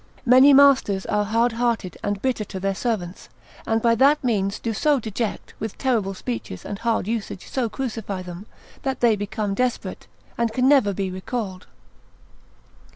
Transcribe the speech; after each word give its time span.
Many 0.25 0.51
masters 0.51 1.05
are 1.05 1.25
hard 1.25 1.51
hearted, 1.51 1.95
and 2.01 2.23
bitter 2.23 2.43
to 2.45 2.59
their 2.59 2.73
servants, 2.73 3.29
and 3.67 3.83
by 3.83 3.93
that 3.93 4.23
means 4.23 4.57
do 4.57 4.73
so 4.73 4.99
deject, 4.99 5.53
with 5.59 5.77
terrible 5.77 6.15
speeches 6.15 6.65
and 6.65 6.79
hard 6.79 7.07
usage 7.07 7.47
so 7.47 7.69
crucify 7.69 8.23
them, 8.23 8.47
that 8.81 9.01
they 9.01 9.15
become 9.15 9.53
desperate, 9.53 10.07
and 10.39 10.51
can 10.51 10.67
never 10.67 10.91
be 10.91 11.11
recalled. 11.11 11.67